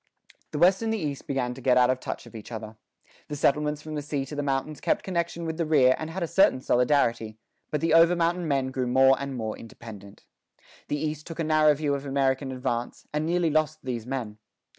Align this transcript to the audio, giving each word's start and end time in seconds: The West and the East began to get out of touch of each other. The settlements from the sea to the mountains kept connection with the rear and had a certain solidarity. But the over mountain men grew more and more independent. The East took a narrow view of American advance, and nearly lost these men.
The 0.49 0.57
West 0.57 0.81
and 0.81 0.91
the 0.91 0.97
East 0.97 1.27
began 1.27 1.53
to 1.53 1.61
get 1.61 1.77
out 1.77 1.91
of 1.91 1.99
touch 1.99 2.25
of 2.25 2.33
each 2.33 2.51
other. 2.51 2.75
The 3.27 3.35
settlements 3.35 3.83
from 3.83 3.93
the 3.93 4.01
sea 4.01 4.25
to 4.25 4.35
the 4.35 4.41
mountains 4.41 4.81
kept 4.81 5.03
connection 5.03 5.45
with 5.45 5.57
the 5.57 5.65
rear 5.67 5.93
and 5.99 6.09
had 6.09 6.23
a 6.23 6.27
certain 6.27 6.59
solidarity. 6.59 7.37
But 7.69 7.81
the 7.81 7.93
over 7.93 8.15
mountain 8.15 8.47
men 8.47 8.71
grew 8.71 8.87
more 8.87 9.15
and 9.19 9.35
more 9.35 9.55
independent. 9.55 10.25
The 10.87 10.97
East 10.97 11.27
took 11.27 11.37
a 11.39 11.43
narrow 11.43 11.75
view 11.75 11.93
of 11.93 12.07
American 12.07 12.51
advance, 12.51 13.05
and 13.13 13.27
nearly 13.27 13.51
lost 13.51 13.83
these 13.83 14.07
men. 14.07 14.39